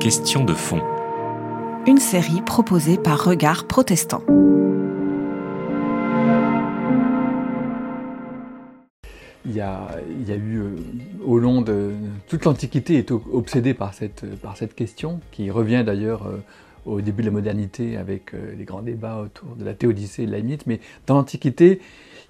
[0.00, 0.80] Question de fond.
[1.86, 4.22] Une série proposée par Regard Protestant.
[9.46, 10.76] Il y a, il y a eu, euh,
[11.24, 11.92] au long de
[12.26, 16.42] toute l'Antiquité, est obsédée par cette, par cette question, qui revient d'ailleurs euh,
[16.84, 20.26] au début de la modernité avec euh, les grands débats autour de la théodicée et
[20.26, 20.66] de la mythe.
[20.66, 21.80] Mais dans l'Antiquité,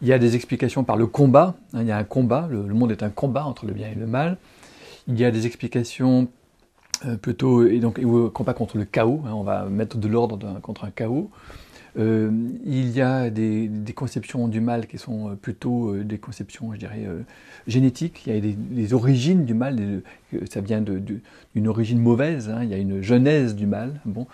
[0.03, 1.55] il y a des explications par le combat.
[1.73, 3.89] hein, il y a un combat, le, le monde est un combat entre le bien
[3.89, 4.37] et le mal.
[5.11, 6.29] Il y a des explications
[7.07, 10.61] euh, plutôt, et donc, ou, combat contre le chaos, hein, on va mettre de l'ordre
[10.63, 11.31] contre un chaos.
[11.99, 12.31] Euh,
[12.65, 17.07] il y a des, conceptions du mal qui sont euh, plutôt des conceptions, je dirais,
[17.67, 18.23] génétiques.
[18.27, 20.03] Il y a des, origines du mal,
[20.51, 24.01] ça vient d'une origine mauvaise, hein, il y a une genèse du mal.
[24.05, 24.27] Bon.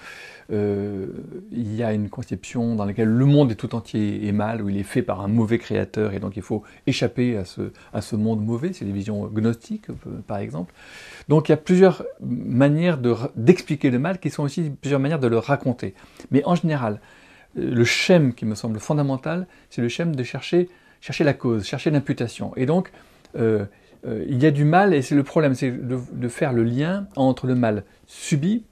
[0.53, 1.07] Euh,
[1.53, 4.69] il y a une conception dans laquelle le monde est tout entier est mal, où
[4.69, 8.45] il est fait par un mauvais créateur, et donc il faut échapper à ce, monde
[8.45, 8.73] mauvais.
[8.73, 10.75] C'est les visions gnostiques, euh, par exemple.
[11.29, 12.99] Donc il y a plusieurs manières
[13.37, 15.95] d'expliquer le mal, qui sont aussi plusieurs manières de le raconter.
[16.31, 17.01] Mais en général,
[17.59, 20.69] euh, le schème qui me semble fondamental, c'est le schème de chercher,
[21.21, 22.55] la cause, chercher l'imputation.
[22.57, 22.91] Et donc,
[23.37, 27.47] il y a du mal, et c'est le problème, c'est de faire le lien entre
[27.47, 28.65] le mal subi,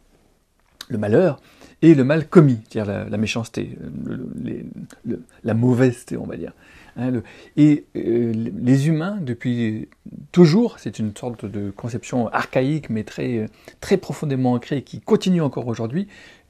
[0.88, 1.40] le malheur,
[1.82, 4.64] et le mal commis, c'est-à-dire la, méchanceté, le- les-
[5.04, 6.52] le- la mauvaiseté, on va dire.
[6.96, 7.22] Hein,
[7.56, 9.88] et euh, les humains, depuis
[10.30, 13.48] toujours, c'est une sorte de conception archaïque, mais très,
[13.80, 16.06] très profondément ancrée, qui continue encore aujourd'hui.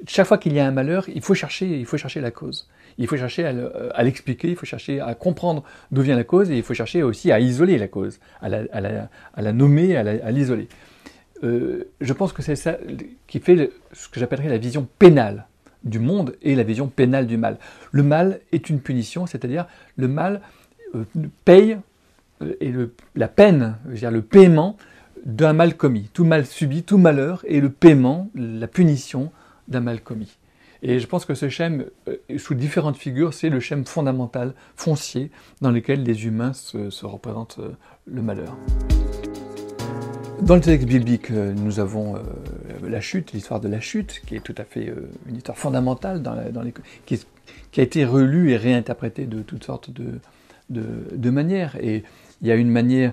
[0.06, 2.68] Chaque fois qu'il y a un malheur, il faut chercher, il faut chercher la cause.
[2.98, 6.24] Il faut chercher à le- à l'expliquer, il faut chercher à comprendre d'où vient la
[6.24, 10.68] cause, et il faut chercher aussi à isoler la cause, à la, nommer, à l'isoler.
[11.44, 12.76] Euh, je pense que c'est ça
[13.26, 15.46] qui fait ce que j'appellerais la vision pénale
[15.84, 17.58] du monde et la vision pénale du mal.
[17.90, 20.40] Le mal est une punition, c'est-à-dire le mal
[20.94, 21.04] euh,
[21.44, 21.78] paye
[22.42, 22.72] euh, et
[23.16, 24.76] la peine, je veux dire le paiement
[25.24, 26.08] d'un mal commis.
[26.12, 29.32] Tout mal subi, tout malheur est le paiement, la punition
[29.68, 30.38] d'un mal commis.
[30.84, 31.86] Et je pense que ce schème,
[32.38, 37.60] sous différentes figures, c'est le schème fondamental, foncier, dans lequel les humains se, se représentent
[38.06, 38.56] le malheur.
[40.42, 42.20] Dans le texte biblique, euh, nous avons euh,
[42.88, 46.20] la chute, l'histoire de la chute, qui est tout à fait euh, une histoire fondamentale,
[46.20, 46.74] dans la- les-
[47.06, 50.18] qui, a été relue et réinterprétée de toutes sortes de,
[50.68, 51.76] de, manières.
[51.80, 52.02] Et
[52.40, 53.12] il y a une manière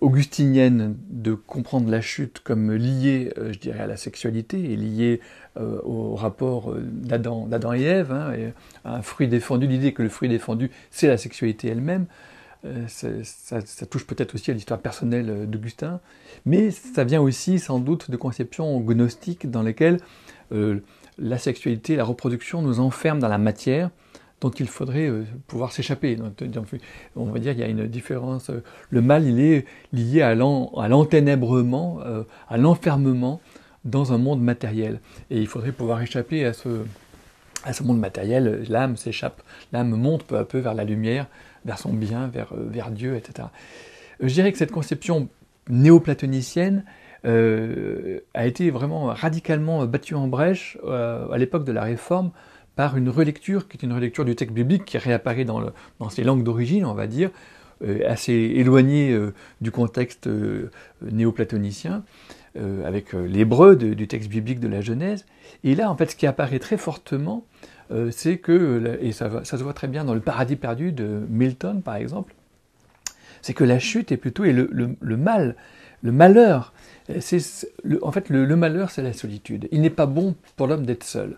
[0.00, 5.20] augustinienne de comprendre la chute comme liée, je dirais, à la sexualité et liée
[5.58, 8.52] au rapport d'Adam d'Adam et Ève, hein, et
[8.84, 12.06] à un fruit défendu, l'idée que le fruit défendu, c'est la sexualité elle-même.
[12.64, 16.00] Euh, ça, touche peut-être aussi à l'histoire personnelle euh, d'Augustin,
[16.44, 19.98] mais ça vient aussi sans doute de conceptions gnostiques dans lesquelles
[20.50, 20.80] euh,
[21.18, 23.90] la sexualité, la reproduction nous enferme dans la matière
[24.40, 25.10] dont il faudrait
[25.48, 26.16] pouvoir s'échapper.
[27.16, 28.52] On va dire qu'il y a une différence.
[28.88, 31.98] Le mal, il est lié à l'en- à l'enténèbrement,
[32.48, 33.40] à l'enfermement
[33.84, 35.00] dans un monde matériel.
[35.30, 38.64] Et il faudrait pouvoir échapper à ce monde matériel.
[38.68, 39.42] L'âme s'échappe,
[39.72, 41.26] l'âme monte peu à peu vers la lumière,
[41.68, 43.48] vers son bien, vers, euh, vers Dieu, etc.
[44.20, 45.28] Euh, Je dirais que cette conception
[45.68, 46.84] néoplatonicienne
[47.24, 52.30] euh, a été vraiment radicalement battue en brèche euh, à l'époque de la Réforme
[52.74, 55.60] par une relecture qui est une relecture du texte biblique qui réapparaît dans,
[56.00, 57.30] dans ses langues d'origine, on va dire,
[58.06, 59.18] assez éloignée
[59.60, 60.28] du contexte
[61.02, 62.04] néoplatonicien,
[62.84, 65.26] avec l'hébreu du texte biblique de la Genèse.
[65.64, 67.44] Et là, en fait, ce qui apparaît très fortement,
[67.90, 70.92] euh, c'est que, euh, et ça, ça se voit très bien dans le paradis perdu
[70.92, 72.34] de Milton, par exemple,
[73.42, 75.56] c'est que la chute est plutôt et le, le- mal,
[76.02, 76.72] le malheur.
[77.10, 77.40] euh, C'est,
[78.02, 79.68] en fait, le, malheur, c'est la solitude.
[79.70, 81.36] Il n'est pas bon pour l'homme d'être seul.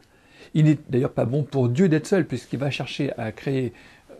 [0.54, 3.72] Il n'est d'ailleurs pas bon pour Dieu d'être seul, puisqu'il va chercher à créer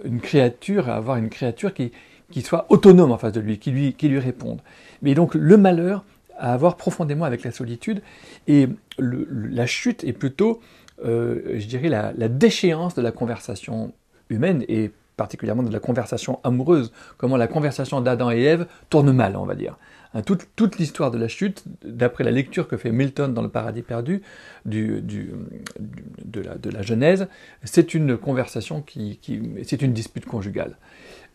[0.05, 1.91] une créature, à avoir une créature qui,
[2.31, 4.61] qui soit autonome en face de lui, qui lui, qui lui réponde.
[5.03, 6.05] Mais donc le malheur
[6.39, 8.01] à avoir profondément avec la solitude,
[8.47, 10.61] et la chute est plutôt,
[11.05, 13.93] euh, je dirais, la, déchéance de la conversation
[14.29, 19.37] humaine, et particulièrement de la conversation amoureuse, comment la conversation d'Adam et Ève tourne mal,
[19.37, 19.77] on va dire.
[20.15, 23.83] Hein, toute l'histoire de la chute, d'après la lecture que fait Milton dans Le Paradis
[23.83, 24.23] perdu
[24.65, 25.31] du, du-
[25.79, 27.29] du- de, la, Genèse,
[27.63, 30.79] c'est une conversation qui, qui- c'est une dispute conjugale.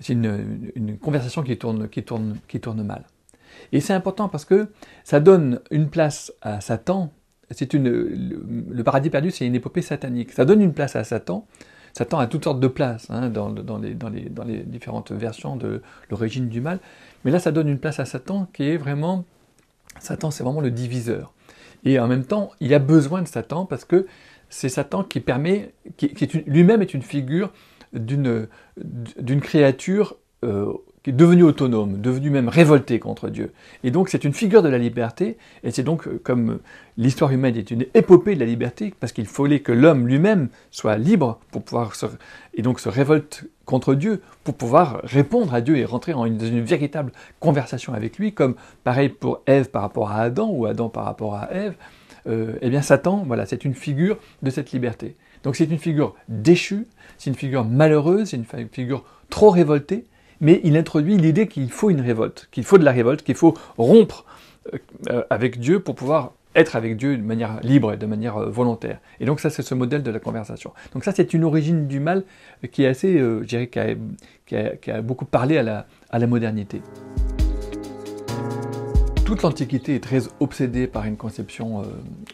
[0.02, 3.06] C'est une, une conversation qui tourne, qui, tourne, qui tourne mal.
[3.72, 4.68] Et c'est important parce que
[5.04, 7.14] ça donne une place à Satan.
[7.52, 10.32] C'est une, le, paradis perdu, c'est une épopée satanique.
[10.32, 11.46] Ça donne une place à Satan.
[11.94, 16.80] Satan a toutes sortes de places hein, dans, les, différentes versions de l'origine du mal.
[17.24, 19.26] Mais là, ça donne une place à Satan qui est vraiment...
[20.00, 21.34] Satan, c'est vraiment le diviseur.
[21.86, 24.08] Et en même temps, il a besoin de Satan parce que
[24.50, 27.52] c'est Satan qui permet, qui, lui-même est une figure
[27.94, 28.48] d'une
[29.18, 30.74] d'une créature euh,
[31.06, 33.54] qui est devenu autonome, devenu même révolté contre Dieu.
[33.84, 36.58] Et donc c'est une figure de la liberté, et c'est donc euh, comme
[36.98, 40.98] l'histoire humaine est une épopée de la liberté, parce qu'il fallait que l'homme lui-même soit
[40.98, 42.08] libre pour pouvoir se,
[42.56, 46.62] et donc se révolte contre Dieu pour pouvoir répondre à Dieu et rentrer dans une
[46.62, 51.06] véritable conversation avec lui, comme pareil pour Ève par rapport à Adam ou Adam par
[51.06, 51.76] rapport à Ève.
[52.26, 55.18] Euh, eh bien Satan, voilà, c'est une figure de cette liberté.
[55.44, 56.88] Donc c'est une figure déchue,
[57.20, 60.06] c'est une figure malheureuse, c'est une figure trop révoltée,
[60.42, 63.54] mais il introduit l'idée qu'il faut une révolte, qu'il faut de la révolte, qu'il faut
[63.78, 64.26] rompre
[65.10, 68.50] euh, avec Dieu pour pouvoir être avec Dieu de manière libre et de manière euh,
[68.50, 69.00] volontaire.
[69.20, 70.74] Et donc ça, c'est ce modèle de la conversation.
[70.94, 72.24] Donc ça, c'est une origine du mal
[72.72, 76.82] qui est assez, euh, je dirais, qui a, beaucoup parlé à la, à la modernité.
[79.24, 81.84] Toute l'Antiquité est très obsédée par une conception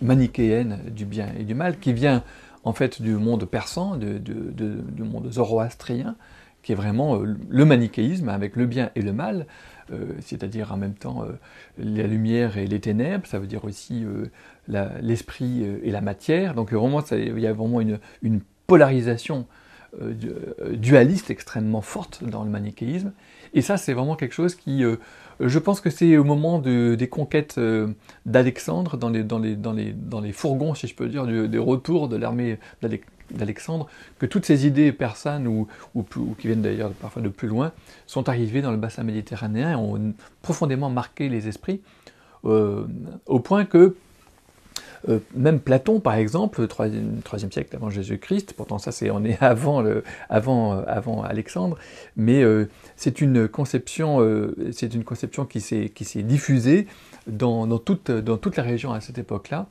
[0.02, 2.22] manichéenne du bien et du mal qui vient
[2.66, 6.16] en fait du monde persan, du monde zoroastrien,
[6.64, 9.46] qui est vraiment euh, le manichéisme avec le bien et le mal,
[9.92, 11.32] euh, c'est-à-dire en même temps euh,
[11.78, 14.06] la lumière et les ténèbres, ça veut dire aussi
[14.68, 16.54] l'esprit et la matière.
[16.54, 18.00] Donc vraiment, il y a vraiment une,
[18.68, 19.48] polarisation
[20.72, 23.12] dualiste extrêmement forte dans le manichéisme.
[23.54, 24.84] Et ça, c'est vraiment quelque chose qui,
[25.42, 27.60] je pense que c'est au moment des conquêtes
[28.26, 32.60] d'Alexandre, dans les, fourgons, si je peux dire, des retours de l'armée
[33.34, 33.88] d'Alexandre,
[34.20, 36.04] que toutes ces idées persanes, ou, ou,
[36.38, 37.72] qui viennent d'ailleurs parfois de plus loin,
[38.08, 41.82] sont arrivées dans le bassin méditerranéen et ont profondément marqué les esprits,
[42.46, 42.86] euh,
[43.28, 43.96] au point que
[45.10, 49.82] euh, même Platon, par exemple, 3e, siècle avant Jésus-Christ, pourtant ça c'est on est avant,
[49.82, 51.78] le, avant, euh, avant Alexandre,
[52.16, 52.44] mais
[52.96, 56.88] c'est une conception, une conception qui s'est diffusée
[57.28, 59.68] dans, dans, toute, dans toute la région à cette époque-là.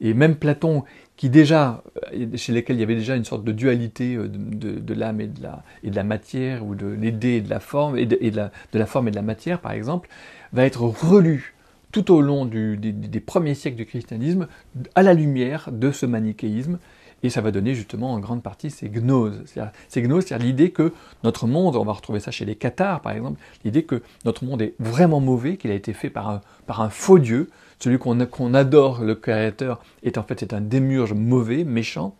[0.00, 0.84] Et même Platon,
[1.18, 1.82] qui déjà,
[2.14, 5.26] euh, chez lesquels il y avait déjà une sorte de dualité euh, de, l'âme et,
[5.26, 8.16] de la, et de la matière, ou de l'idée et de la forme, et, de,
[8.34, 10.08] la, de, la, forme et de la matière, par exemple,
[10.52, 11.56] va être relu
[11.90, 14.46] tout au long des, premiers siècles du christianisme
[14.94, 16.78] à la lumière de ce manichéisme,
[17.24, 19.42] et ça va donner justement en grande partie ces gnoses.
[19.88, 20.92] Ces gnoses, c'est-à-dire l'idée que
[21.24, 24.62] notre monde, on va retrouver ça chez les cathares par exemple, l'idée que notre monde
[24.62, 27.48] est vraiment mauvais, qu'il a été fait par par un faux Dieu,
[27.78, 32.16] celui qu'on adore, le Créateur, est en fait c'est un démurge mauvais, méchant,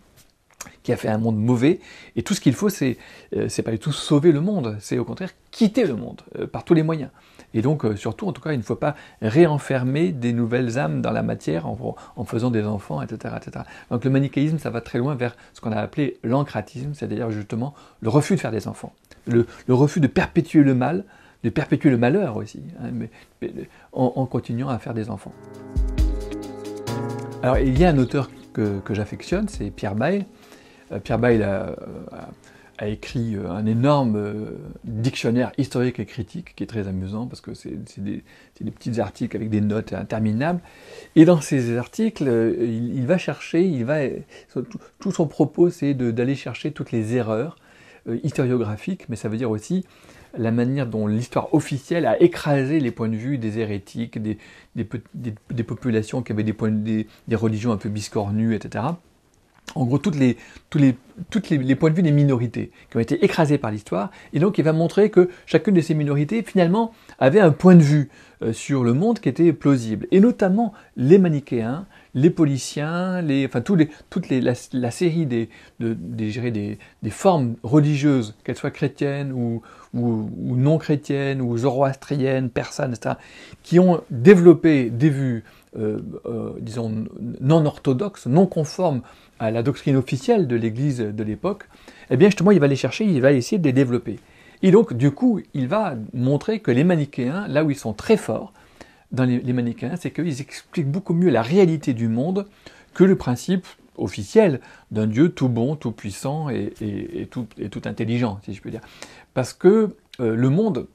[0.83, 1.81] qui a fait un monde mauvais,
[2.17, 2.97] et tout ce qu'il faut, c'est
[3.37, 6.65] euh, pas du tout sauver le monde, c'est au contraire quitter le monde euh, par
[6.65, 7.11] tous les moyens.
[7.55, 11.01] Et donc, euh, surtout, en tout cas, il ne faut pas réenfermer des nouvelles âmes
[11.01, 13.65] dans la matière en, faisant des enfants, etc., etc.
[13.91, 17.75] Donc, le manichéisme, ça va très loin vers ce qu'on a appelé l'ancratisme, c'est-à-dire justement
[18.01, 18.93] le refus de faire des enfants,
[19.27, 21.05] le refus de perpétuer le mal
[21.45, 23.11] de perpétuer le malheur aussi, hein, mais,
[23.93, 25.33] en, continuant à faire des enfants.
[27.43, 30.25] Alors il y a un auteur que, j'affectionne, c'est Pierre Bayle.
[30.91, 31.77] Euh, Pierre Bayle a,
[32.87, 37.53] écrit euh, un énorme euh, dictionnaire historique et critique qui est très amusant parce que
[37.55, 38.23] c'est des,
[38.71, 40.61] petits articles avec des notes interminables.
[41.15, 42.25] Et dans ces articles,
[42.61, 43.99] il, va chercher, il va,
[44.99, 47.57] tout son propos c'est d'aller chercher toutes les erreurs
[48.23, 49.85] historiographiques, mais ça veut dire aussi
[50.37, 54.39] la manière dont l'histoire officielle a écrasé les points de vue des hérétiques, des,
[54.75, 58.85] des, populations qui avaient des, points, des, religions un peu biscornues, etc.
[59.75, 60.37] En gros, toutes les,
[60.71, 60.97] tous les,
[61.31, 64.59] toutes les, points de vue des minorités qui ont été écrasés par l'histoire, et donc
[64.59, 68.09] il va montrer que chacune de ces minorités, finalement, avait un point de vue
[68.43, 71.87] euh, sur le monde qui était plausible, et notamment les manichéens,
[72.21, 75.49] les policiens, les, enfin les, toute les, la, série des,
[75.81, 79.63] de, des, des, des, formes religieuses, qu'elles soient chrétiennes ou,
[79.95, 83.15] ou, non chrétiennes, ou zoroastriennes, persanes, etc.,
[83.63, 85.45] qui ont développé des vues,
[85.79, 87.07] euh, euh, disons,
[87.41, 89.03] non orthodoxes, non conformes
[89.39, 91.69] à la doctrine officielle de l'Église de l'époque,
[92.11, 94.19] eh bien justement, il va les chercher, il va essayer de les développer.
[94.63, 98.17] Et donc, du coup, il va montrer que les manichéens, là où ils sont très
[98.17, 98.53] forts,
[99.13, 102.47] dans les, manichéens, c'est qu'ils expliquent beaucoup mieux la réalité du monde
[102.95, 104.61] que le principe officiel
[104.91, 107.47] d'un Dieu tout bon, tout puissant et, tout,
[107.85, 108.83] intelligent, si je peux dire.
[109.35, 110.87] Parce que euh, le monde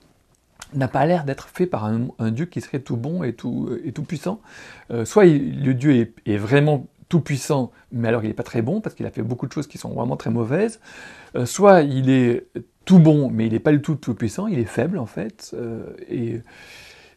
[0.73, 3.69] n'a pas l'air d'être fait par un, Dieu qui serait tout bon et tout,
[4.07, 4.39] puissant.
[4.91, 8.81] Euh, soit le Dieu est, vraiment tout puissant, mais alors il n'est pas très bon
[8.81, 10.79] parce qu'il a fait beaucoup de choses qui sont vraiment très mauvaises.
[11.35, 12.47] Euh, soit il est
[12.85, 15.55] tout bon, mais il n'est pas du tout tout puissant, il est faible en fait.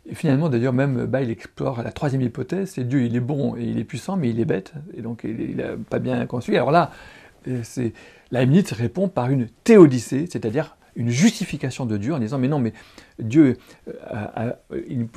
[0.08, 3.56] Et finalement, d'ailleurs, même bah, il explore la troisième hypothèse, c'est Dieu, il est bon
[3.56, 6.54] et il est puissant, mais il est bête, et donc il n'a pas bien conçu.
[6.54, 6.90] Alors là,
[7.48, 7.62] euh,
[8.30, 12.72] Leibniz répond par une théodicée, c'est-à-dire une justification de Dieu en disant mais non mais
[13.18, 13.58] Dieu
[14.14, 14.52] euh,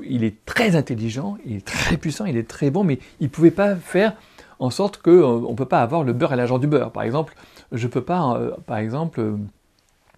[0.04, 3.30] il, est très intelligent, il est très puissant, il est très bon, mais il ne
[3.30, 4.16] pouvait pas faire
[4.60, 6.92] en sorte qu'on euh, ne peut pas avoir le beurre et l'argent du beurre.
[6.92, 7.36] Par exemple,
[7.72, 9.38] je ne peux pas, par exemple,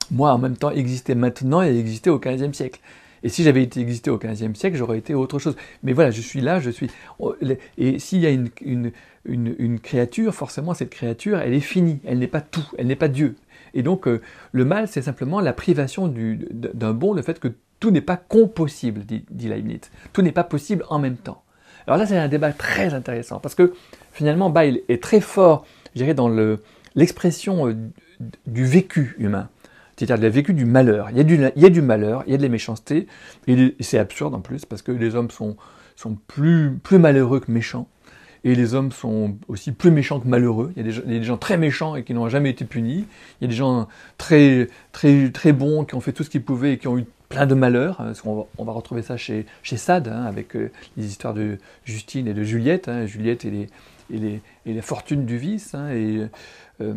[0.10, 2.80] moi, en même temps, exister maintenant et exister au XVe siècle.
[3.24, 5.56] Et si j'avais existé au XVe siècle, j'aurais été autre chose.
[5.84, 6.90] Mais voilà, je suis là, je suis.
[7.78, 8.50] Et s'il y a une,
[9.26, 12.00] une, créature, forcément, cette créature, elle est finie.
[12.06, 12.68] Elle n'est pas tout.
[12.78, 13.36] Elle n'est pas Dieu.
[13.74, 17.50] Et donc, euh, le mal, c'est simplement la privation d'un bon, le fait que
[17.80, 19.82] tout n'est pas compossible, dit, dit Leibniz.
[20.14, 21.44] Tout n'est pas possible en même temps.
[21.88, 23.74] Alors là, c'est un débat très intéressant parce que
[24.12, 26.30] finalement, Bail est très fort, je dirais, dans
[26.96, 27.76] l'expression euh,
[28.46, 29.50] du vécu humain
[30.06, 31.10] c'est-à-dire le vécu du malheur.
[31.12, 33.08] Il y, a du, il y a du malheur, il y a de la méchanceté,
[33.48, 35.58] et c'est absurde en plus, parce que les hommes sont,
[35.96, 37.88] sont plus, plus malheureux que méchants,
[38.44, 40.74] et les hommes sont aussi plus méchants que malheureux.
[40.76, 43.06] Il y a des, gens très méchants et qui n'ont jamais été punis,
[43.40, 46.44] il y a des gens très, très, très bons qui ont fait tout ce qu'ils
[46.44, 48.04] pouvaient et qui ont eu plein de malheurs.
[48.26, 52.34] On va, retrouver ça chez, chez Sade, hein, avec euh, les histoires de Justine et
[52.34, 53.68] de Juliette, hein, Juliette et les,
[54.12, 56.28] et les, et du vice, hein, et...
[56.82, 56.96] Euh,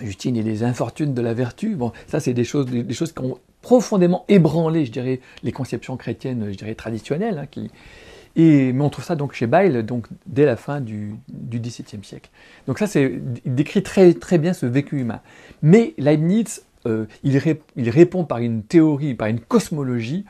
[0.00, 1.76] Justine et les infortunes de la vertu.
[1.76, 5.96] Bon, ça, c'est des choses, des, choses qui ont profondément ébranlé, je dirais, les conceptions
[5.96, 7.38] chrétiennes, je dirais, traditionnelles.
[7.38, 7.62] Hein,
[8.36, 12.30] et, mais on trouve ça donc chez Bayle, donc dès la fin du, XVIIe siècle.
[12.66, 15.20] Donc ça, c'est, il décrit très, très bien ce vécu humain.
[15.62, 20.24] Mais Leibniz, euh, il, répond par une théorie, par une cosmologie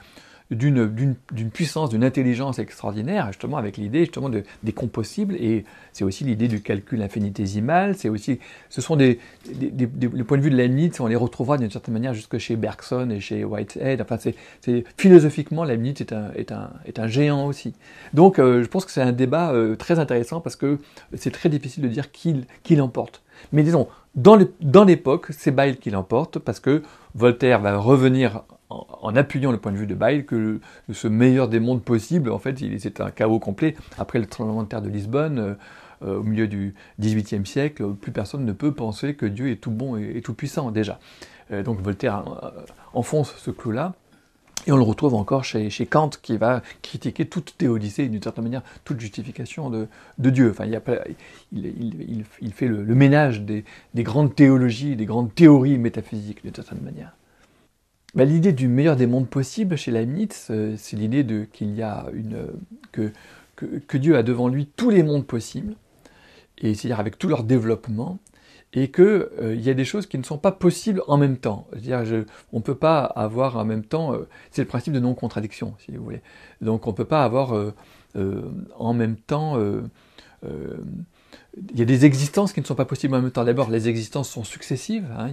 [0.51, 1.17] d'une
[1.53, 6.47] puissance, d'une intelligence extraordinaire, justement avec l'idée justement de, des compossibles, et c'est aussi l'idée
[6.47, 8.39] du calcul infinitésimal, c'est aussi,
[8.69, 9.19] ce sont des,
[9.53, 13.21] des, de vue de Leibniz, on les retrouvera d'une certaine manière jusque chez Bergson et
[13.21, 17.75] chez Whitehead, enfin c'est, philosophiquement Leibniz est un, est un, est un géant aussi.
[18.15, 20.79] Donc euh, je pense que c'est un débat euh, très intéressant parce que
[21.15, 23.23] c'est très difficile de dire qui, qui l'emporte.
[23.53, 26.83] Mais disons, dans l'époque, c'est Bayle qui l'emporte parce que
[27.15, 30.61] Voltaire va revenir en, appuyant le point de vue de Bayle que
[30.93, 33.77] ce meilleur des mondes possibles, en fait, c'est un chaos complet.
[33.99, 35.55] Après le tremblement de terre de Lisbonne, euh,
[36.03, 39.71] euh, au milieu du XVIIIe siècle, plus personne ne peut penser que Dieu est tout
[39.71, 40.99] bon et, tout puissant déjà.
[41.53, 42.25] Euh, donc Voltaire
[42.93, 43.95] enfonce ce clou-là.
[44.67, 48.63] Et on le retrouve encore chez, Kant qui va critiquer toute théodicée, d'une certaine manière,
[48.85, 50.51] toute justification de, Dieu.
[50.51, 50.65] Enfin,
[51.53, 57.13] il, fait le, ménage des, des, grandes théologies, des grandes théories métaphysiques, d'une certaine manière.
[58.17, 62.07] Bah, l'idée du meilleur des mondes possibles chez Leibniz, euh, c'est l'idée qu'il y a
[62.15, 62.47] une
[62.91, 65.75] que, Dieu a devant lui tous les mondes possibles,
[66.59, 68.19] et c'est-à-dire avec tout leur développement,
[68.77, 71.67] et qu'il euh, y a des choses qui ne sont pas possibles en même temps.
[71.73, 75.75] C'est-à-dire, on ne peut pas avoir en même temps, euh, c'est le principe de non-contradiction,
[75.79, 76.21] si vous voulez.
[76.61, 77.53] Donc on ne peut pas avoir
[78.79, 79.59] en même temps
[80.45, 83.45] il y a des existences qui ne sont pas possibles en même temps.
[83.45, 85.09] D'abord, les existences sont successives.
[85.19, 85.33] Hein.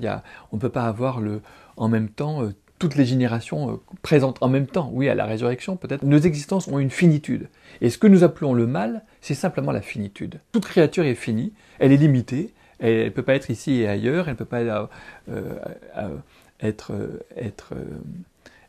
[0.51, 1.21] On ne peut pas avoir
[1.77, 2.49] en même temps
[2.83, 6.67] toutes les générations euh, présentes en même temps, oui, à la résurrection peut-être, nos existences
[6.67, 7.47] ont une finitude.
[7.79, 10.41] Et ce que nous appelons le mal, c'est simplement la finitude.
[10.51, 12.53] Toute créature est finie, elle est limitée,
[12.83, 14.85] elle ne peut pas être ici et ailleurs, elle ne peut pas euh,
[15.29, 16.15] euh,
[16.61, 16.91] être,
[17.35, 17.73] être,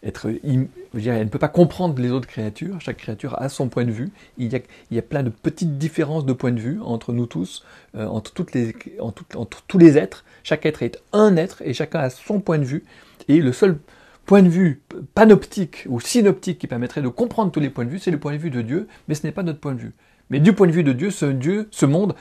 [0.02, 3.84] être dire, elle ne peut pas comprendre les autres créatures, chaque créature a son point
[3.84, 6.60] de vue, il y a, il y a plein de petites différences de point de
[6.60, 7.64] vue entre nous tous,
[7.96, 12.00] entre, toutes les, entre, entre tous les êtres, chaque être est un être et chacun
[12.00, 12.84] a son point de vue,
[13.28, 13.78] et le seul
[14.26, 14.82] point de vue
[15.14, 18.32] panoptique ou synoptique qui permettrait de comprendre tous les points de vue, c'est le point
[18.32, 19.92] de vue de Dieu, mais ce n'est pas notre point de vue.
[20.30, 22.14] Mais du point de vue de Dieu, ce Dieu, ce monde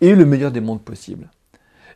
[0.00, 1.28] est le meilleur des mondes possibles.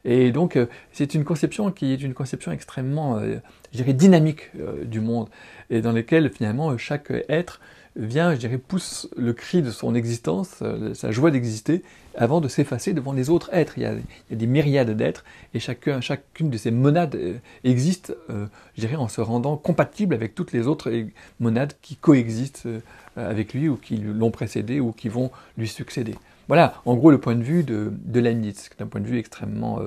[0.04, 3.36] Et donc, euh, c'est une conception qui est une conception extrêmement, euh,
[3.72, 5.28] je dirais, dynamique euh, du monde,
[5.70, 7.60] et dans laquelle finalement chaque être
[7.96, 11.84] vient, je dirais, pousse le cri de son existence, sa joie d'exister,
[12.16, 13.74] avant de s'effacer devant les autres êtres.
[13.76, 13.94] Il y a,
[14.32, 17.16] des myriades d'êtres, et chacun, chacune de ces monades
[17.62, 20.92] existe, je dirais, en se rendant compatible avec toutes les autres
[21.38, 22.66] monades qui coexistent
[23.14, 26.16] avec lui, ou qui l'ont précédé, ou qui vont lui succéder.
[26.48, 29.80] Voilà, en gros, le point de vue de, de Leibniz, d'un point de vue extrêmement,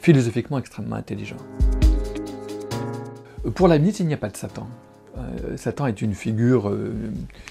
[0.00, 1.36] philosophiquement extrêmement intelligent.
[3.54, 4.66] Pour Leibniz, il n'y a pas de Satan.
[5.18, 6.92] Euh, Satan est une figure euh,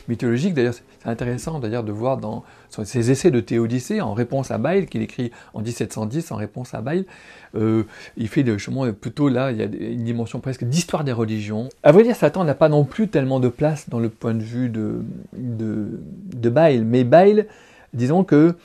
[0.08, 0.54] mythologique.
[0.54, 4.88] D'ailleurs, c'est intéressant d'ailleurs de voir dans ses essais de théodicée, en réponse à Bayle,
[4.88, 7.06] qu'il écrit en 1710 en réponse à Bayle,
[7.56, 7.84] euh,
[8.18, 11.70] il fait justement plutôt là, il y a une dimension presque d'histoire des religions.
[11.84, 14.44] À vrai dire, Satan n'a pas non plus tellement de place dans le point de
[14.44, 16.00] vue de, de,
[16.36, 17.48] de Bayle, mais Bayle,
[17.96, 18.56] disons que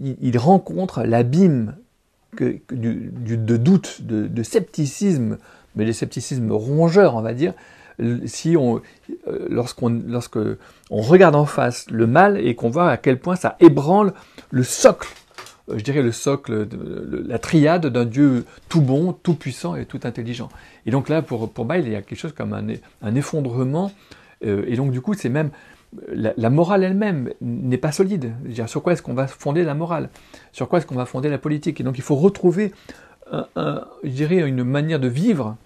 [0.00, 1.76] il, rencontre l'abîme
[2.38, 5.38] de doute, de, scepticisme,
[5.76, 7.54] mais des scepticismes rongeurs, on va dire,
[8.24, 8.80] si on,
[9.28, 10.38] euh, lorsqu'on, lorsque
[10.90, 14.14] on regarde en face le mal et qu'on voit à quel point ça ébranle
[14.50, 15.08] le socle,
[15.68, 19.84] euh, je dirais le socle, de, la triade d'un Dieu tout bon, tout puissant et
[19.84, 20.48] tout intelligent.
[20.86, 23.92] Et donc là, pour, pour Bail, il y a quelque chose comme un, effondrement,
[24.44, 25.50] euh, et donc du coup, c'est même
[26.08, 28.32] la, morale elle-même n'est pas solide.
[28.66, 30.08] Sur quoi est-ce qu'on va fonder la morale?
[30.52, 31.80] Sur quoi est-ce qu'on va fonder la politique?
[31.80, 32.72] Et donc il faut retrouver
[33.32, 35.56] je dirais, une manière de vivre,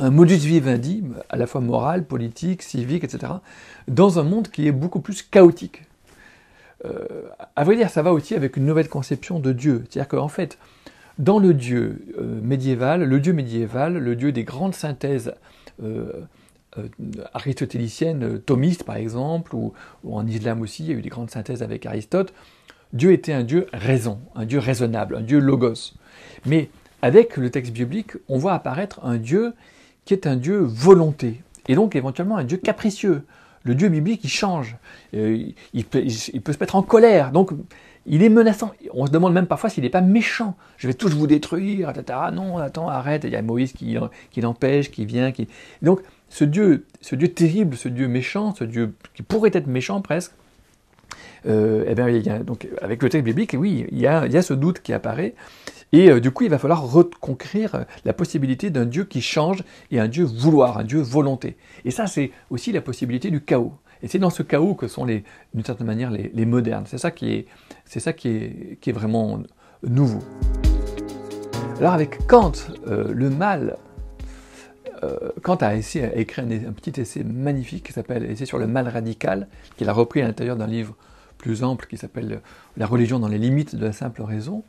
[0.00, 3.34] un modus vivendi, à la fois moral, politique, civique, etc.,
[3.88, 5.82] dans un monde qui est beaucoup plus chaotique.
[6.84, 9.84] Euh, à vrai dire, ça va aussi avec une nouvelle conception de Dieu.
[9.90, 10.58] C'est-à-dire qu'en fait,
[11.18, 15.34] dans le Dieu euh, médiéval, le Dieu médiéval, le Dieu des grandes synthèses
[15.82, 16.10] euh,
[17.34, 19.72] aristotéliciennes, thomistes par exemple, ou,
[20.08, 22.32] en islam aussi, il y a eu des grandes synthèses avec Aristote,
[22.92, 25.94] Dieu était un Dieu raison, un Dieu raisonnable, un Dieu logos.
[26.46, 26.70] Mais
[27.02, 29.54] avec le texte biblique, on voit apparaître un Dieu
[30.04, 33.24] qui est un Dieu volonté, et donc éventuellement un Dieu capricieux.
[33.62, 34.76] Le Dieu biblique, il change,
[35.12, 35.54] il,
[35.88, 37.52] peut, il peut se mettre en colère, donc
[38.06, 38.72] il est menaçant.
[38.94, 40.56] On se demande même parfois s'il n'est pas méchant.
[40.78, 42.18] Je vais tous vous détruire, etc.
[42.32, 43.24] Non, attends, arrête.
[43.24, 43.96] Il y a Moïse qui,
[44.30, 45.32] qui l'empêche, qui vient.
[45.32, 45.48] Qui...
[45.82, 46.00] Donc,
[46.30, 50.32] ce Dieu, ce Dieu terrible, ce Dieu méchant, ce Dieu qui pourrait être méchant presque,
[51.46, 54.42] euh, eh bien, il y a, donc, avec le texte biblique, oui, il y a,
[54.42, 55.34] ce doute qui apparaît.
[55.92, 59.98] Et euh, du coup, il va falloir reconquérir la possibilité d'un Dieu qui change et
[59.98, 61.56] un Dieu vouloir, un Dieu volonté.
[61.84, 63.72] Et ça, c'est aussi la possibilité du chaos.
[64.02, 66.84] Et c'est dans ce chaos que sont, d'une certaine manière, les, modernes.
[66.86, 67.46] C'est ça, qui est,
[67.84, 69.42] c'est ça qui, est, vraiment
[69.82, 70.20] nouveau.
[71.80, 72.52] Alors avec Kant,
[72.86, 73.76] euh, le mal,
[75.42, 79.48] Kant a, essayé, écrit un, petit essai magnifique qui s'appelle Essai sur le mal radical,
[79.76, 80.94] qu'il a repris à l'intérieur d'un livre
[81.38, 82.40] plus ample qui s'appelle
[82.76, 84.62] La religion dans les limites de la simple raison.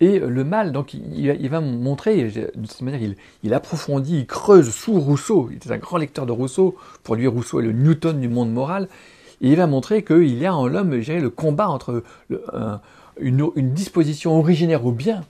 [0.00, 3.14] Et le mal, donc, il, va montrer, de cette manière,
[3.44, 5.46] il, approfondit, il creuse sous Rousseau.
[5.50, 6.76] Il était un grand lecteur de Rousseau.
[7.04, 8.88] Pour lui, Rousseau est le Newton du monde moral.
[9.40, 12.02] Et il va montrer qu'il y a en l'homme, le combat entre
[13.20, 15.24] une, disposition originaire au bien,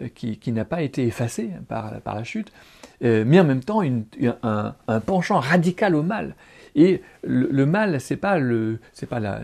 [0.00, 2.52] euh, qui, n'a pas été effacée par, la chute,
[3.02, 6.34] euh, mais en même temps un, penchant radical au mal.
[6.74, 9.42] Et le, mal, c'est pas le, c'est pas la,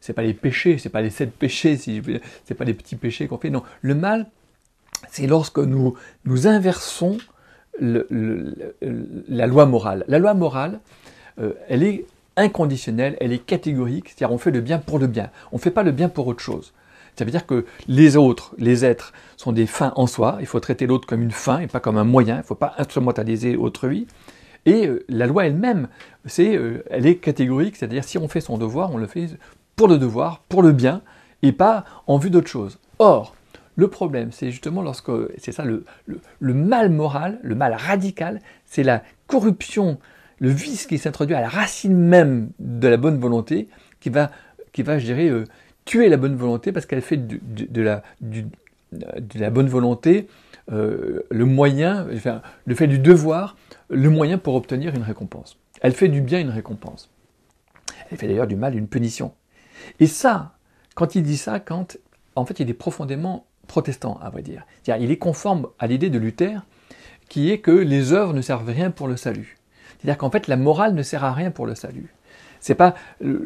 [0.00, 2.02] c'est pas les péchés, c'est pas les sept péchés, si
[2.44, 3.50] c'est pas les petits péchés qu'on fait.
[3.50, 4.26] Non, le mal,
[5.10, 5.94] c'est lorsque nous,
[6.24, 7.18] nous inversons
[7.78, 10.04] la loi morale.
[10.08, 10.80] La loi morale,
[11.38, 15.30] euh, elle est inconditionnelle, elle est catégorique, c'est-à-dire on fait le bien pour le bien.
[15.52, 16.72] On ne fait pas le bien pour autre chose.
[17.16, 20.36] Ça veut dire que les autres, les êtres, sont des fins en soi.
[20.40, 22.36] Il faut traiter l'autre comme une fin et pas comme un moyen.
[22.36, 24.06] Il ne faut pas instrumentaliser autrui.
[24.66, 25.88] Et euh, la loi elle-même,
[26.26, 29.28] c'est, euh, elle est catégorique, c'est-à-dire si on fait son devoir, on le fait
[29.76, 31.02] pour le devoir, pour le bien,
[31.42, 32.78] et pas en vue d'autre chose.
[32.98, 33.34] Or,
[33.76, 35.84] le problème, c'est justement lorsque, c'est ça le,
[36.40, 39.98] mal moral, le mal radical, c'est la corruption,
[40.40, 43.68] le vice qui s'introduit à la racine même de la bonne volonté,
[44.00, 44.30] qui va,
[44.72, 45.44] qui va je dirais, euh,
[45.86, 48.02] tuer la bonne volonté parce qu'elle fait de, la,
[49.50, 50.28] bonne volonté
[50.70, 53.56] euh, le moyen, enfin, le fait du devoir,
[53.88, 55.56] le moyen pour obtenir une récompense.
[55.80, 57.08] Elle fait du bien une récompense.
[58.10, 59.32] Elle fait d'ailleurs du mal une punition.
[60.00, 60.56] Et ça,
[60.94, 61.96] quand il dit ça, quand,
[62.34, 64.66] en fait, il est profondément protestant, à vrai dire.
[64.86, 66.64] il est conforme à l'idée de Luther,
[67.28, 69.56] qui est que les œuvres ne servent rien pour le salut.
[69.98, 72.12] C'est-à-dire qu'en fait, la morale ne sert à rien pour le salut.
[72.60, 72.94] C'est pas,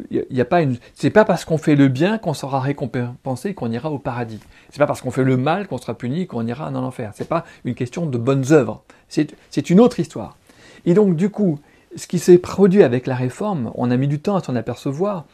[0.09, 3.71] y a pas une, c'est pas parce qu'on fait le bien qu'on sera récompensé qu'on
[3.71, 4.39] ira au paradis.
[4.69, 7.11] C'est pas parce qu'on fait le mal qu'on sera puni qu'on ira en enfer.
[7.13, 8.83] C'est pas une question de bonnes œuvres.
[9.07, 10.37] C'est une autre histoire.
[10.85, 11.59] Et donc, du coup,
[11.95, 15.25] ce qui s'est produit avec la réforme, on a mis du temps à s'en apercevoir,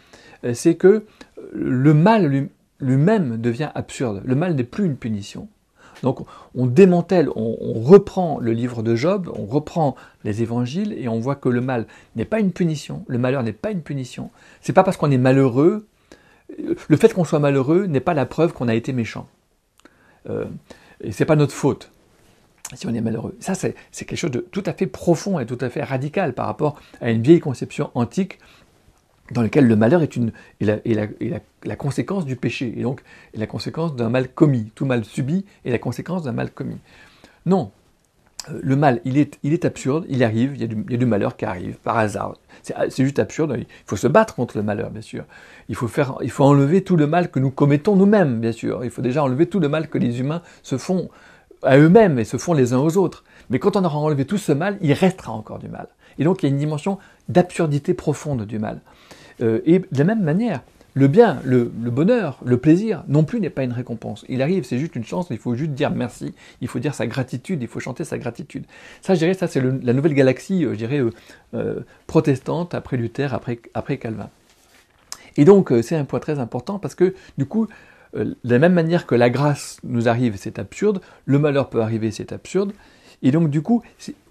[0.44, 1.06] euh, c'est que
[1.54, 4.22] le mal lui-même devient absurde.
[4.26, 5.48] Le mal n'est plus une punition.
[6.04, 6.20] Donc
[6.56, 11.36] on démantèle, on, reprend le livre de Job, on reprend les évangiles et on voit
[11.36, 14.30] que le mal n'est pas une punition, le malheur n'est pas une punition.
[14.62, 15.88] C'est pas parce qu'on est malheureux,
[16.88, 19.28] le fait qu'on soit malheureux n'est pas la preuve qu'on a été méchant.
[20.30, 20.46] Euh,
[21.02, 21.92] et c'est pas notre faute
[22.76, 23.36] si on est malheureux.
[23.40, 26.48] Ça, c'est quelque chose de tout à fait profond et tout à fait radical par
[26.48, 28.40] rapport à une vieille conception antique
[29.32, 33.02] dans lequel le malheur est, une, la, conséquence du péché, et donc
[33.34, 34.72] la conséquence d'un mal commis.
[34.76, 36.78] Tout mal subi est la conséquence d'un mal commis.
[37.46, 37.72] Non,
[38.50, 40.92] euh, le mal, il est, il est absurde, il arrive, il y, a du, il
[40.92, 42.36] y a du malheur qui arrive, par hasard.
[42.64, 45.24] C'est juste absurde, il faut se battre contre le malheur, bien sûr.
[45.70, 48.84] Il faut, faire, il faut enlever tout le mal que nous commettons nous-mêmes, bien sûr.
[48.84, 51.10] Il faut déjà enlever tout le mal que les humains se font
[51.64, 53.24] à eux-mêmes et se font les uns aux autres.
[53.50, 55.88] Mais quand on aura enlevé tout ce mal, il restera encore du mal.
[56.20, 56.98] Et donc il y a une dimension
[57.30, 58.82] d'absurdité profonde du mal.
[59.42, 60.62] Euh, et de la même manière,
[60.94, 64.26] le bien, le, bonheur, le plaisir, non plus n'est pas une récompense.
[64.30, 67.06] Il arrive, c'est juste une chance, il faut juste dire merci, il faut dire sa
[67.06, 68.66] gratitude, il faut chanter sa gratitude.
[69.02, 71.02] Ça, je dirais, ça c'est la nouvelle galaxie, euh, je dirais,
[71.54, 74.30] euh, protestante après Luther, après, après Calvin.
[75.36, 77.68] Et donc, c'est un point très important parce que, du coup,
[78.16, 82.10] de la même manière que la grâce nous arrive, c'est absurde, le malheur peut arriver,
[82.10, 82.74] c'est absurde.
[83.22, 83.84] Et donc, du coup,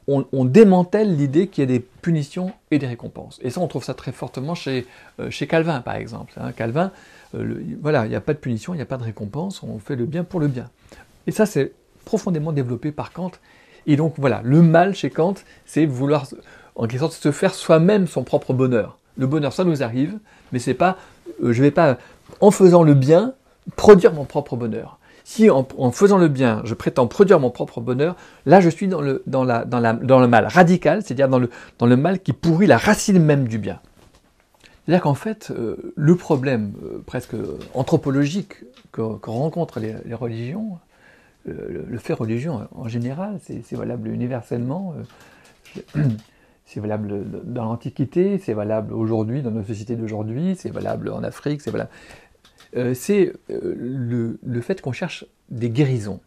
[0.09, 3.41] on, démantèle l'idée qu'il y a des punitions et des récompenses.
[3.43, 4.87] Et ça, on trouve ça très fortement chez,
[5.19, 6.33] euh, Calvin, par exemple.
[6.37, 6.53] Hein.
[6.53, 6.93] Calvin,
[7.35, 9.79] euh, voilà, il n'y a pas de punition, il n'y a pas de récompense, on
[9.79, 10.71] fait le bien pour le bien.
[11.27, 11.73] Et ça, c'est
[12.05, 13.33] profondément développé par Kant.
[13.87, 16.27] Et donc voilà, le mal chez Kant, c'est vouloir
[16.77, 18.99] en quelque sorte se faire soi-même son propre bonheur.
[19.19, 20.19] Le bonheur, ça nous arrive,
[20.53, 20.99] mais c'est pas,
[21.43, 21.99] euh, je vais pas,
[22.41, 23.35] en faisant le bien,
[23.75, 24.96] produire mon propre bonheur.
[25.29, 28.15] Si en, faisant le bien, je prétends produire mon propre bonheur,
[28.47, 31.41] là je suis dans le, dans la, dans la, dans le mal radical, c'est-à-dire dans
[31.41, 33.81] le, dans le mal qui pourrit la racine même du bien.
[34.85, 37.35] C'est-à-dire qu'en fait, euh, le problème euh, presque
[37.75, 38.63] anthropologique
[38.93, 40.79] que, rencontrent les, religions,
[41.45, 44.95] le, fait religion en général, c'est valable universellement,
[46.67, 51.63] c'est valable dans l'Antiquité, c'est valable aujourd'hui, dans nos sociétés d'aujourd'hui, c'est valable en Afrique,
[51.63, 51.91] c'est valable
[52.77, 56.21] euh, c'est euh, le, fait qu'on cherche des guérisons.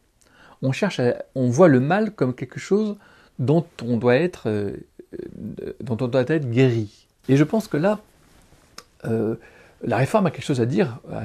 [0.62, 1.00] On, cherche
[1.36, 2.98] on voit le mal comme quelque chose
[3.38, 4.76] dont on doit être, euh,
[5.80, 7.08] dont on doit être guéri.
[7.28, 8.00] Et je pense que là,
[9.82, 11.24] la réforme a quelque chose à dire à,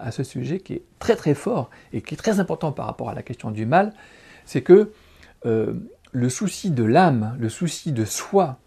[0.00, 3.08] à, ce sujet qui est très très fort et qui est très important par rapport
[3.08, 3.92] à la question du mal,
[4.46, 4.90] c'est que
[5.44, 8.58] le souci de l'âme, le souci de soi,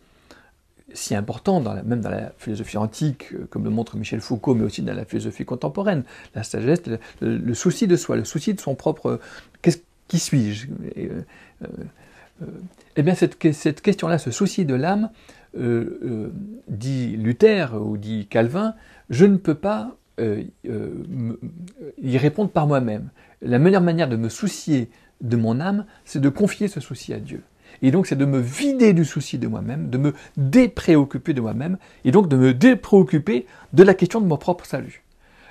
[0.94, 4.82] si important, même dans la philosophie antique, euh, comme le montre Michel Foucault, mais aussi
[4.82, 6.04] dans la philosophie contemporaine,
[6.36, 6.82] la sagesse,
[7.22, 9.20] le, souci de soi, le souci de son propre
[9.62, 10.68] qu'est-ce qui suis-je?
[10.98, 11.22] Euh,
[11.64, 12.46] euh,
[12.96, 15.10] Eh bien, cette, cette question-là, ce souci de l'âme,
[16.68, 18.74] dit Luther ou dit Calvin,
[19.10, 23.10] je ne peux pas y répondre par moi-même.
[23.42, 27.20] La meilleure manière de me soucier de mon âme, c'est de confier ce souci à
[27.20, 27.44] Dieu.
[27.82, 31.78] Et donc c'est de me vider du souci de moi-même, de me dépréoccuper de moi-même,
[32.06, 35.04] et donc de me dépréoccuper de la question de mon propre salut.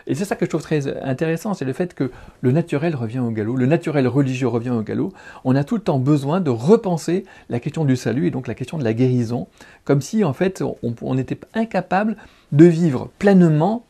[0.06, 3.18] Et c'est ça que je trouve très intéressant, c'est le fait que le naturel revient
[3.18, 5.12] au galop, le naturel religieux revient au galop.
[5.44, 8.54] On a tout le temps besoin de repenser la question du salut et donc la
[8.54, 9.46] question de la guérison,
[9.84, 12.16] comme si en fait on, était incapable
[12.52, 13.84] de vivre pleinement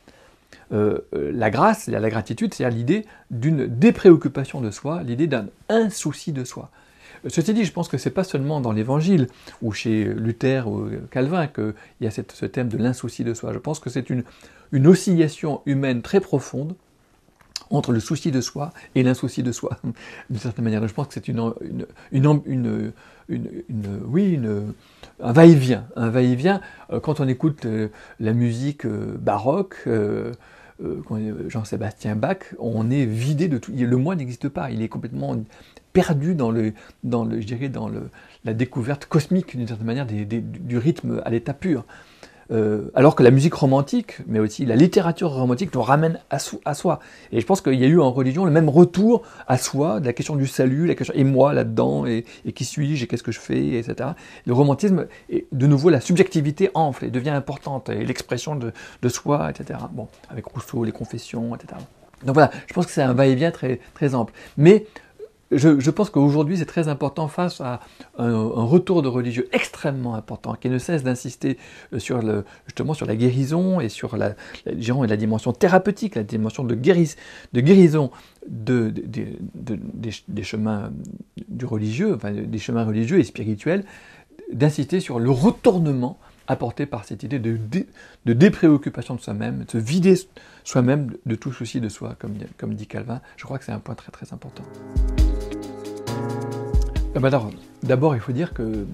[0.72, 6.33] euh, euh, la grâce, la gratitude, c'est-à-dire l'idée d'une dépréoccupation de soi, l'idée d'un insouci
[6.33, 6.70] de soi.
[7.29, 9.27] Ceci dit, je pense que ce n'est pas seulement dans l'Évangile
[9.63, 13.53] ou chez Luther ou Calvin qu'il y a ce thème de l'insouci de soi.
[13.53, 14.25] Je pense que c'est une,
[14.87, 16.75] oscillation humaine très profonde
[17.71, 19.79] entre le souci de soi et l'insouci de soi,
[20.31, 20.87] d'une certaine manière.
[20.87, 21.53] je pense que c'est une,
[25.23, 25.87] un va-et-vient.
[25.97, 26.61] Un va-et-vient
[26.93, 29.89] euh, quand on écoute euh, la musique euh, baroque,
[31.49, 33.73] Jean-Sébastien Bach, on est vidé de tout.
[33.77, 35.37] Le moi n'existe pas, il est complètement
[35.92, 36.72] perdu dans, le,
[37.05, 38.11] dans, le, je dirais, dans le,
[38.44, 41.85] la découverte cosmique, d'une certaine manière, du rythme à l'état pur.
[42.53, 46.74] Euh, alors que la musique romantique, mais aussi la littérature romantique, nous ramène à, à
[46.74, 46.98] soi.
[47.31, 50.07] Et je pense qu'il y a eu en religion le même retour à soi, de
[50.07, 52.24] la question du salut, la question et moi là-dedans, et,
[52.55, 54.11] qui suis-je, et qu'est-ce que je fais, etc.
[54.46, 59.09] Le romantisme, et de nouveau, la subjectivité enfle et devient importante, et l'expression de, de,
[59.09, 59.79] soi, etc.
[59.92, 61.74] Bon, avec Rousseau, les confessions, etc.
[62.24, 64.33] Donc voilà, je pense que c'est un va-et-vient très, très ample.
[64.57, 64.87] Mais
[65.51, 67.81] je, pense qu'aujourd'hui, c'est très important face à
[68.19, 71.59] un, retour de religieux extrêmement important, qui ne cesse d'insister
[71.93, 72.21] euh, sur
[72.67, 74.37] justement sur la guérison et sur la,
[75.17, 78.11] dimension thérapeutique, la dimension de, guérison
[78.47, 80.93] des chemins
[81.65, 82.19] religieux
[83.19, 83.85] et spirituels,
[84.53, 86.19] d'insister sur le retournement
[86.51, 87.57] apporté par cette idée de,
[88.27, 90.15] dépréoccupation de soi-même, de se vider
[90.65, 93.21] soi-même de tout souci de soi, comme, comme dit Calvin.
[93.37, 94.65] Je crois que c'est un point très très important.
[97.17, 97.31] Euh, bah
[97.85, 98.85] d'abord, il faut dire que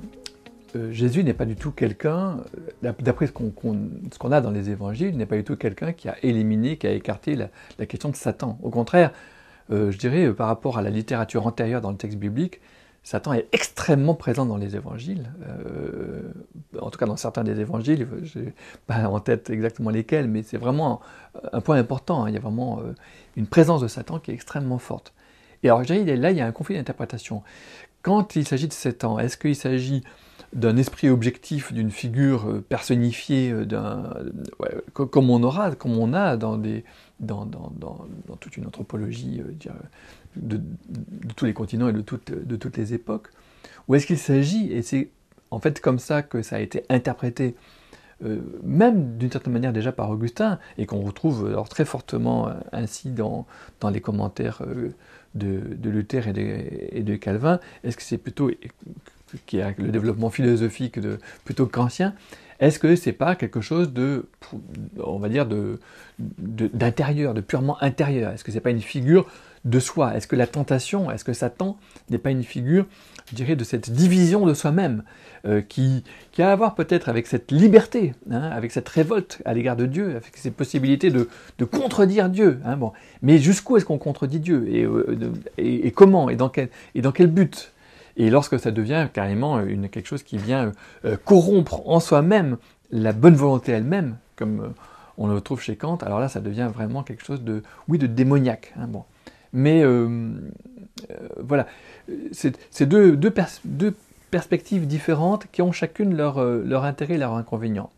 [0.76, 2.40] euh, Jésus n'est pas du tout quelqu'un,
[2.84, 6.16] euh, d'après ce qu'on a dans les évangiles, n'est pas du tout quelqu'un qui a
[6.22, 8.58] éliminé, qui a écarté la, question de Satan.
[8.62, 9.12] Au contraire,
[9.70, 12.60] je dirais, par rapport à la littérature antérieure dans le texte biblique,
[13.06, 15.30] Satan est extrêmement présent dans les évangiles,
[16.80, 18.54] en tout cas dans certains des évangiles, je n'ai
[18.88, 21.00] pas en tête exactement lesquels, mais c'est vraiment
[21.52, 22.28] un, point important, hein.
[22.28, 22.82] il y a vraiment
[23.36, 25.12] une présence de Satan qui est extrêmement forte.
[25.62, 27.44] Et alors là, il y a un conflit d'interprétation.
[28.02, 30.02] Quand il s'agit de Satan, est-ce qu'il s'agit
[30.52, 33.66] d'un esprit objectif, d'une figure euh, personnifiée, euh,
[34.94, 36.84] comme on aura, comme on a dans, des,
[37.20, 37.46] dans,
[38.40, 39.70] toute une anthropologie euh,
[40.36, 40.60] de,
[41.34, 43.28] tous les continents et de toutes, les époques,
[43.88, 45.10] ou est-ce qu'il s'agit, et c'est
[45.50, 47.54] en fait comme ça que ça a été interprété,
[48.62, 53.46] même d'une certaine manière déjà par Augustin, et qu'on retrouve alors très fortement ainsi dans,
[53.92, 54.62] les commentaires
[55.34, 57.60] de, Luther et de, Calvin.
[57.84, 60.98] Est-ce que c'est plutôt, le développement philosophique
[61.44, 62.14] plutôt qu'ancien?
[62.60, 64.26] Est-ce que c'est pas quelque chose de,
[65.02, 65.20] on
[66.18, 68.32] d'intérieur, de, purement intérieur?
[68.32, 69.26] Est-ce que c'est pas une figure
[69.64, 70.16] de soi?
[70.16, 71.76] Est-ce que la tentation, est-ce que Satan
[72.10, 72.86] n'est pas une figure,
[73.28, 75.02] je dirais, de cette division de soi-même
[75.46, 79.52] euh, qui, qui, a à voir peut-être avec cette liberté, hein, avec cette révolte à
[79.52, 81.28] l'égard de Dieu, avec ces possibilités de,
[81.64, 82.60] contredire Dieu.
[82.64, 82.78] Hein.
[83.22, 84.66] Mais jusqu'où est-ce qu'on contredit Dieu?
[84.68, 86.30] Et, euh, et, comment?
[86.30, 87.72] Et dans quel, et dans quel but?
[88.16, 90.72] Et lorsque ça devient carrément une, quelque chose qui vient
[91.04, 92.56] euh, corrompre en soi-même
[92.90, 94.72] la bonne volonté elle-même, comme
[95.18, 98.06] on le trouve chez Kant, alors là ça devient vraiment quelque chose de, oui, de
[98.06, 98.72] démoniaque.
[98.78, 99.04] Hein, bon.
[99.52, 100.32] Mais euh,
[101.10, 101.66] euh, voilà,
[102.32, 103.32] c'est deux,
[104.30, 107.90] perspectives différentes qui ont chacune leur, euh, leur intérêt et leur inconvénient.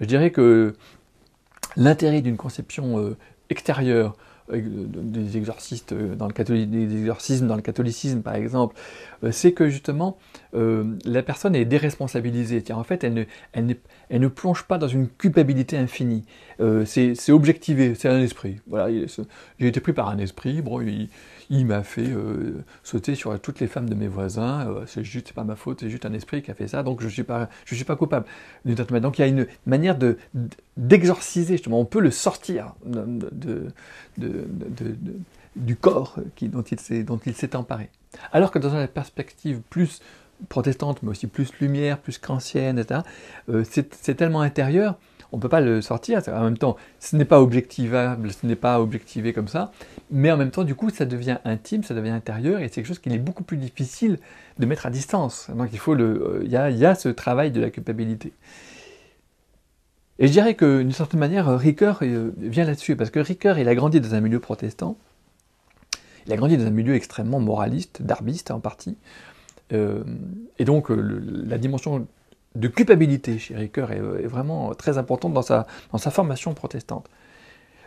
[0.00, 0.74] Je dirais que
[1.76, 3.14] l'intérêt d'une conception
[3.50, 4.16] extérieure
[4.52, 6.32] des exorcistes dans le
[6.98, 8.76] exorcismes dans le catholicisme par exemple,
[9.30, 10.18] c'est que justement
[10.54, 12.62] la personne est déresponsabilisée.
[12.72, 13.74] En fait, elle ne,
[14.18, 16.24] ne plonge pas dans une culpabilité infinie.
[16.60, 18.60] Euh, c'est objectivé, c'est un esprit.
[19.58, 20.62] J'ai été pris par un esprit.
[20.62, 24.68] Bon, il, m'a fait euh, sauter sur toutes les femmes de mes voisins.
[24.68, 26.82] Euh, c'est juste, pas ma faute, c'est juste un esprit qui a fait ça.
[26.82, 28.26] Donc je suis pas, suis pas coupable.
[28.64, 30.18] Donc il y a une manière de
[30.76, 31.80] d'exorciser justement.
[31.80, 32.74] On peut le sortir
[35.56, 36.62] du corps dont
[37.26, 37.90] il s'est emparé.
[38.32, 40.00] Alors que dans une perspective plus
[40.48, 43.00] protestante, mais aussi plus lumière, plus qu'ancienne, etc.
[43.48, 44.98] Euh, c'est tellement intérieur,
[45.32, 46.22] on ne peut pas le sortir.
[46.28, 49.72] En même temps, ce n'est pas objectivable, ce n'est pas objectivé comme ça,
[50.10, 52.86] mais en même temps, du coup, ça devient intime, ça devient intérieur, et c'est quelque
[52.86, 54.18] chose qui est beaucoup plus difficile
[54.58, 55.50] de mettre à distance.
[55.56, 58.32] Donc il faut le, euh, y, y a ce travail de la culpabilité.
[60.20, 63.68] Et je dirais que d'une certaine manière, Ricoeur euh, vient là-dessus, parce que Ricoeur, il
[63.68, 64.96] a grandi dans un milieu protestant,
[66.26, 68.96] il a grandi dans un milieu extrêmement moraliste, darbiste en partie,
[69.70, 72.06] et donc euh, la dimension
[72.54, 77.08] de culpabilité chez Ricoeur est, vraiment très importante dans sa, dans sa formation protestante.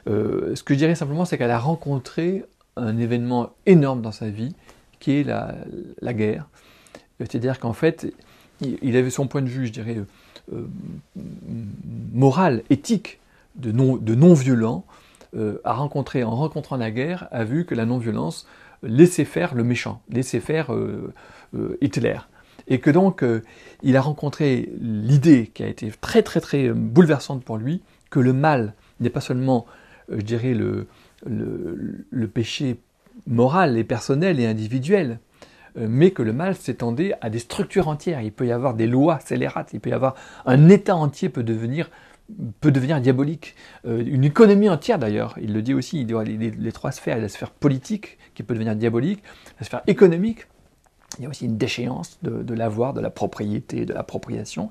[0.08, 2.44] Euh, ce que je dirais simplement, c'est qu'elle a rencontré
[2.76, 4.56] un événement énorme dans sa vie,
[5.00, 5.56] qui est la,
[6.02, 6.48] la guerre.
[7.20, 8.14] C'est-à-dire qu'en fait,
[8.62, 9.98] il, avait son point de vue, je dirais,
[12.14, 13.20] moral, éthique,
[13.56, 14.86] de non-violent,
[15.34, 18.48] non a rencontré, en rencontrant la guerre, a vu que la non-violence
[18.84, 21.14] laissait faire le méchant, laissait faire euh,
[21.82, 22.18] Hitler.
[22.68, 23.42] Et que donc, euh,
[23.82, 28.34] il a rencontré l'idée qui a été très très très bouleversante pour lui, que le
[28.34, 29.66] mal n'est pas seulement,
[30.12, 30.88] euh, je dirais, le,
[31.26, 32.78] le, péché
[33.26, 35.20] moral et personnel et individuel,
[35.76, 38.22] mais que le mal s'étendait à des structures entières.
[38.22, 41.44] Il peut y avoir des lois scélérates, il peut y avoir un État entier peut
[41.44, 41.90] devenir
[42.60, 43.56] peut devenir diabolique.
[43.86, 47.30] une économie entière d'ailleurs, il le dit aussi, il y les, les, trois sphères, la
[47.30, 49.24] sphère politique qui peut devenir diabolique,
[49.60, 50.48] la sphère économique
[51.18, 54.70] il y a aussi une déchéance de, l'avoir, de la propriété, de l'appropriation,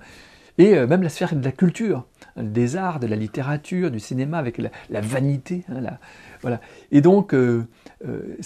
[0.59, 4.39] et euh, même la sphère de la culture, des arts, de la littérature, du cinéma,
[4.39, 5.65] avec la, vanité.
[5.69, 5.83] Hein,
[6.41, 6.61] voilà.
[6.93, 7.67] Et donc, euh,
[8.07, 8.37] euh,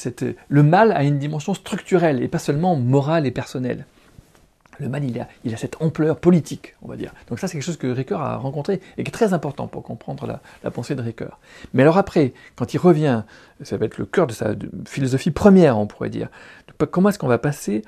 [0.49, 3.87] le mal a une dimension structurelle et pas seulement morale et personnelle.
[4.81, 7.12] Le mal, il a, cette ampleur politique, on va dire.
[7.29, 9.83] Donc ça, c'est quelque chose que Ricoeur a rencontré et qui est très important pour
[9.83, 11.38] comprendre la, pensée de Ricoeur.
[11.75, 13.25] Mais alors après, quand il revient,
[13.62, 14.55] ça va être le cœur de sa
[14.87, 16.29] philosophie première, on pourrait dire.
[16.90, 17.83] Comment est-ce qu'on va passer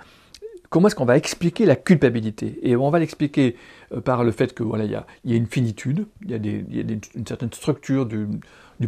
[0.69, 2.59] comment est-ce qu'on va expliquer la culpabilité?
[2.63, 3.57] Et on va l'expliquer
[3.93, 6.83] euh, par le fait que voilà, il y a, une finitude, il y a,
[7.15, 8.27] une certaine structure du,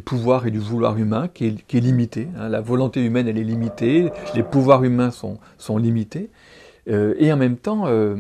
[0.02, 2.28] pouvoir et du vouloir humain qui est, limitée.
[2.38, 2.48] Hein.
[2.48, 6.30] La volonté humaine, elle est limitée, les pouvoirs humains sont limités.
[6.88, 8.16] Euh, et en même temps, euh,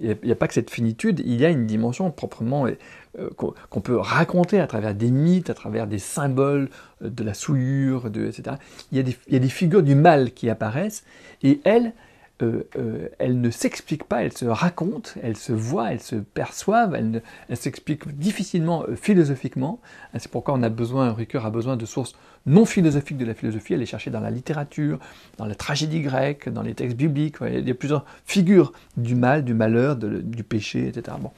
[0.00, 3.80] il n'y a, pas que cette finitude, il y a une dimension proprement euh, qu'on
[3.80, 6.68] peut raconter à travers des mythes, à travers des symboles,
[7.00, 8.56] de la souillure, de, etc.
[8.92, 11.04] Il y, a des, figures du mal qui apparaissent,
[11.42, 11.92] et elles,
[12.40, 16.94] euh, euh, elles ne s'expliquent pas, elles se racontent, elles se voient, elles se perçoivent,
[16.94, 17.22] elles,
[17.56, 19.80] s'expliquent difficilement philosophiquement.
[20.18, 22.14] C'est pourquoi on a besoin, Ricoeur a besoin de sources
[22.46, 24.98] non philosophiques de la philosophie, elle est chercher dans la littérature,
[25.36, 29.44] dans la tragédie grecque, dans les textes bibliques, il y a plusieurs figures du mal,
[29.44, 31.16] du malheur, du péché, etc.
[31.20, 31.30] Bon.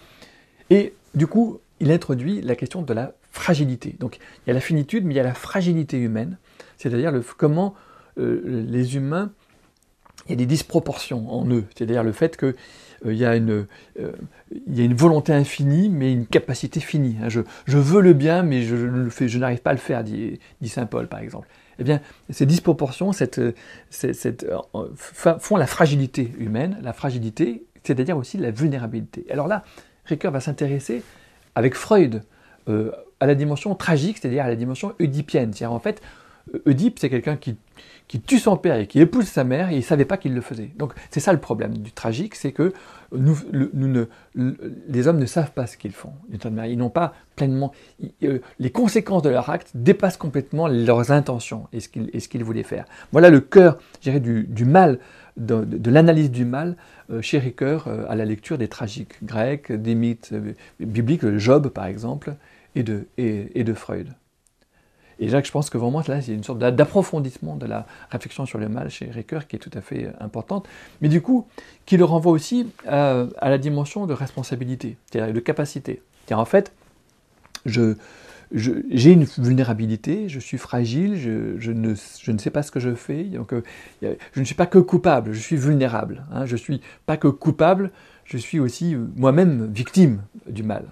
[0.68, 3.96] Et du coup, il introduit la question de la fragilité.
[3.98, 6.36] Donc il y a la finitude, mais il y a la fragilité humaine,
[6.76, 7.74] c'est-à-dire comment
[8.18, 9.32] euh, les humains,
[10.30, 12.54] il y a des disproportions en eux, c'est-à-dire le fait qu'il
[13.06, 13.66] euh, y, a une,
[13.98, 14.12] euh,
[14.68, 17.16] y a une volonté infinie, mais une capacité finie.
[17.20, 17.28] Hein.
[17.28, 21.18] Je, veux le bien, mais je, n'arrive pas à le faire, dit, Saint Paul par
[21.18, 21.48] exemple.
[21.80, 23.40] Eh bien, ces disproportions cette,
[23.90, 24.46] cette,
[24.94, 29.26] font la fragilité humaine, la fragilité, c'est-à-dire aussi la vulnérabilité.
[29.30, 29.64] Alors là,
[30.04, 31.02] Ricoeur va s'intéresser
[31.56, 32.22] avec Freud
[32.68, 35.52] euh, à la dimension tragique, c'est-à-dire à la dimension oedipienne.
[35.52, 36.00] C'est-à-dire en fait,
[36.66, 37.56] Oedipe, c'est quelqu'un qui,
[38.10, 40.34] qui tue son père et qui épouse sa mère et il ne savait pas qu'il
[40.34, 40.72] le faisait.
[40.76, 42.72] Donc c'est ça le problème du tragique, c'est que
[43.12, 43.38] nous,
[44.34, 46.12] les hommes ne savent pas ce qu'ils font.
[46.32, 47.70] Ils n'ont pas pleinement...
[48.24, 51.88] Euh, les conséquences de leur acte dépassent complètement leurs intentions et ce
[52.28, 52.84] qu'ils voulaient faire.
[53.12, 54.98] Voilà le cœur, je dirais, du, mal,
[55.36, 56.76] de, l'analyse du mal
[57.12, 60.34] euh, chez Ricoeur euh, à la lecture des tragiques grecs, des mythes
[60.80, 62.34] bibliques, Job par exemple,
[62.74, 64.08] et de Freud.
[65.20, 67.87] Et là, je pense que vraiment, là, il y a une sorte d'approfondissement de la
[68.11, 70.66] réflexion sur le mal chez Ricoeur qui est tout à fait euh, importante,
[71.02, 71.46] mais du coup,
[71.85, 76.02] qui le renvoie aussi à, la dimension de responsabilité, c'est-à-dire de capacité.
[76.24, 76.72] C'est-à-dire, en fait,
[77.66, 77.96] je,
[78.52, 82.94] j'ai une vulnérabilité, je suis fragile, je, ne, je, ne, sais pas ce que je
[82.94, 83.62] fais, donc euh,
[84.00, 86.24] je ne suis pas que coupable, je suis vulnérable.
[86.33, 87.90] Hein, je ne suis pas que coupable,
[88.24, 90.85] je suis aussi euh, moi-même victime du mal.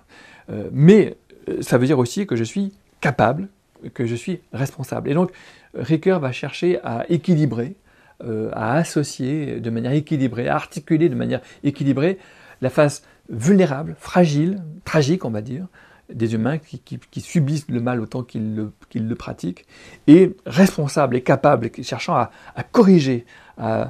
[0.70, 1.16] mais
[1.62, 3.48] ça veut dire aussi que je suis capable,
[3.94, 5.10] que je suis responsable.
[5.10, 5.30] Et donc,
[5.74, 7.76] Ricoeur va chercher à équilibrer,
[8.24, 12.18] euh, à associer de manière équilibrée, à articuler de manière équilibrée
[12.60, 15.66] la face vulnérable, fragile, tragique, on va dire,
[16.12, 19.66] des humains qui, subissent le mal autant qu'ils le, pratiquent,
[20.06, 22.30] et responsable et capable, cherchant à,
[22.72, 23.26] corriger,
[23.58, 23.88] à,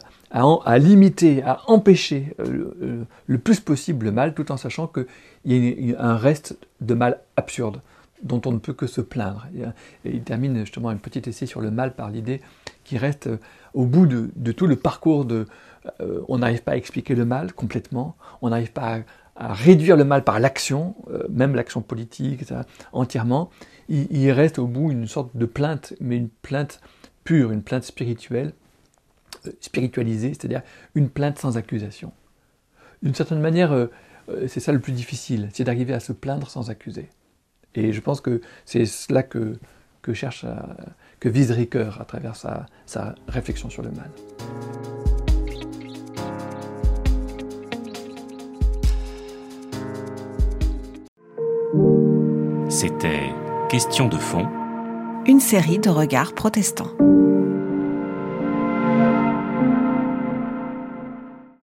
[0.78, 5.06] limiter, à empêcher euh, le, plus possible le mal, tout en sachant qu'il
[5.90, 7.80] y a un reste de mal absurde
[8.22, 9.46] dont on ne peut que se plaindre.
[10.04, 12.40] Et il termine justement un petit essai sur le mal par l'idée
[12.88, 13.38] qui reste euh,
[13.74, 15.46] au bout de, tout le parcours de...
[16.00, 19.00] Euh, on n'arrive pas à expliquer le mal complètement, on n'arrive pas
[19.36, 22.44] à, réduire le mal par l'action, euh, même l'action politique,
[22.92, 23.50] entièrement.
[23.88, 26.80] Il, reste au bout une sorte de plainte, mais une plainte
[27.24, 28.52] pure, une plainte spirituelle,
[29.60, 30.62] spiritualisée, c'est-à-dire
[30.94, 32.12] une plainte sans accusation.
[33.02, 33.88] D'une certaine manière,
[34.46, 37.08] c'est ça le plus difficile, c'est d'arriver à se plaindre sans accuser.
[37.74, 39.58] Et je pense que c'est cela que,
[40.02, 40.44] que cherche,
[41.20, 44.10] que vise Ricoeur à travers sa, sa réflexion sur le mal.
[52.68, 53.32] C'était
[53.68, 54.48] Question de fond.
[55.26, 56.92] Une série de regards protestants.